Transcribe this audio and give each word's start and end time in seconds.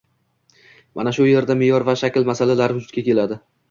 Mana 1.01 1.13
shu 1.19 1.29
yerda 1.33 1.59
me’yor 1.61 1.87
va 1.93 1.97
shakl 2.05 2.29
masalalari 2.35 2.83
vujudga 2.83 3.11
keladi. 3.11 3.45